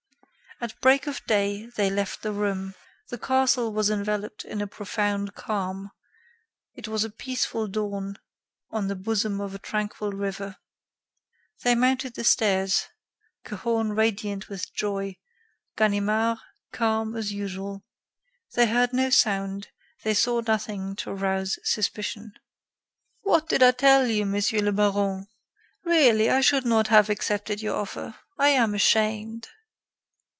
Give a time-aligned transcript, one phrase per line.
[0.63, 2.75] At break of day, they left the room.
[3.09, 5.89] The castle was enveloped in a profound calm;
[6.75, 8.19] it was a peaceful dawn
[8.69, 10.57] on the bosom of a tranquil river.
[11.63, 12.85] They mounted the stairs,
[13.43, 15.17] Cahorn radiant with joy,
[15.77, 16.37] Ganimard
[16.71, 17.83] calm as usual.
[18.53, 19.69] They heard no sound;
[20.03, 22.33] they saw nothing to arouse suspicion.
[23.21, 25.25] "What did I tell you, Monsieur le Baron?
[25.83, 28.13] Really, I should not have accepted your offer.
[28.37, 29.47] I am ashamed."